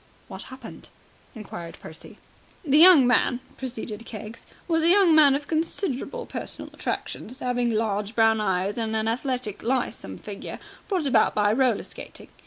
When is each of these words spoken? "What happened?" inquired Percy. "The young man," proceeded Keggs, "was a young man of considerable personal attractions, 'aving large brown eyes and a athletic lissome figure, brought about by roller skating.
"What 0.27 0.41
happened?" 0.49 0.89
inquired 1.35 1.77
Percy. 1.79 2.17
"The 2.65 2.79
young 2.79 3.05
man," 3.05 3.39
proceeded 3.55 4.03
Keggs, 4.03 4.47
"was 4.67 4.81
a 4.81 4.89
young 4.89 5.13
man 5.13 5.35
of 5.35 5.47
considerable 5.47 6.25
personal 6.25 6.71
attractions, 6.73 7.39
'aving 7.39 7.69
large 7.69 8.15
brown 8.15 8.41
eyes 8.41 8.79
and 8.79 8.95
a 8.95 9.07
athletic 9.07 9.61
lissome 9.61 10.17
figure, 10.17 10.57
brought 10.87 11.05
about 11.05 11.35
by 11.35 11.53
roller 11.53 11.83
skating. 11.83 12.29